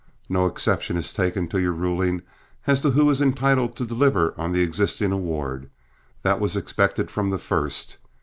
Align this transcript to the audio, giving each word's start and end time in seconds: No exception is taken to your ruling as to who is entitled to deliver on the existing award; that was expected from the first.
No 0.27 0.47
exception 0.47 0.97
is 0.97 1.13
taken 1.13 1.47
to 1.49 1.61
your 1.61 1.73
ruling 1.73 2.23
as 2.65 2.81
to 2.81 2.89
who 2.89 3.07
is 3.11 3.21
entitled 3.21 3.75
to 3.75 3.85
deliver 3.85 4.33
on 4.35 4.51
the 4.51 4.63
existing 4.63 5.11
award; 5.11 5.69
that 6.23 6.39
was 6.39 6.57
expected 6.57 7.11
from 7.11 7.29
the 7.29 7.37
first. 7.37 7.97